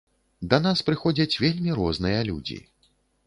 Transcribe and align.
Да 0.51 0.57
нас 0.67 0.81
прыходзяць 0.87 1.39
вельмі 1.45 1.77
розныя 1.81 2.19
людзі. 2.31 2.57